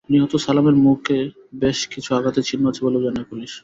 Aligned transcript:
নিহত 0.09 0.33
সালামের 0.37 0.77
মুখে 0.77 1.19
বেশ 1.53 1.79
কিছু 1.87 2.09
আঘাতের 2.15 2.43
চিহ্ন 2.43 2.63
আছে 2.67 2.81
বলেও 2.85 3.05
জানায় 3.07 3.27
পুলিশ। 3.29 3.51